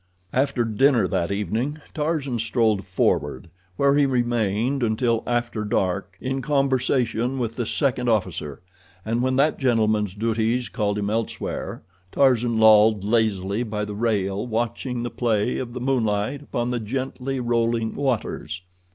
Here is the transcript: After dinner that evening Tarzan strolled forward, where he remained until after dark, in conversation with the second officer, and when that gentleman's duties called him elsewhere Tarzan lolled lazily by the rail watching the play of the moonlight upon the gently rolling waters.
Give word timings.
After 0.33 0.65
dinner 0.65 1.07
that 1.07 1.29
evening 1.31 1.77
Tarzan 1.93 2.39
strolled 2.39 2.85
forward, 2.85 3.51
where 3.77 3.95
he 3.95 4.07
remained 4.07 4.81
until 4.81 5.21
after 5.27 5.63
dark, 5.63 6.17
in 6.19 6.41
conversation 6.41 7.37
with 7.37 7.55
the 7.55 7.67
second 7.67 8.09
officer, 8.09 8.63
and 9.05 9.21
when 9.21 9.35
that 9.35 9.59
gentleman's 9.59 10.15
duties 10.15 10.69
called 10.69 10.97
him 10.97 11.11
elsewhere 11.11 11.83
Tarzan 12.11 12.57
lolled 12.57 13.03
lazily 13.03 13.61
by 13.61 13.85
the 13.85 13.93
rail 13.93 14.47
watching 14.47 15.03
the 15.03 15.11
play 15.11 15.59
of 15.59 15.73
the 15.73 15.79
moonlight 15.79 16.41
upon 16.41 16.71
the 16.71 16.79
gently 16.79 17.39
rolling 17.39 17.93
waters. 17.95 18.63